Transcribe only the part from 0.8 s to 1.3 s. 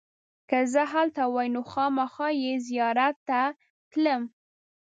هلته